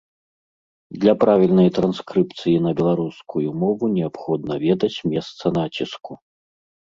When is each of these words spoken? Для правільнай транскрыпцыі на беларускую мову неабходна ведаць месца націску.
Для 1.01 1.13
правільнай 1.23 1.69
транскрыпцыі 1.77 2.53
на 2.65 2.71
беларускую 2.79 3.47
мову 3.63 3.85
неабходна 3.97 4.53
ведаць 4.65 4.95
месца 5.11 5.45
націску. 5.61 6.11